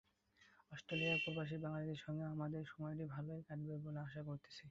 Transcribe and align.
অস্ট্রেলিয়ার 0.71 1.21
প্রবাসী 1.23 1.55
বাঙালিদের 1.63 1.99
সঙ্গে 2.05 2.25
আমাদের 2.27 2.63
সময়টি 2.71 3.05
ভালোই 3.13 3.41
কাটবে 3.47 3.75
বলে 3.85 3.99
আশা 4.01 4.21
করছি। 4.27 4.59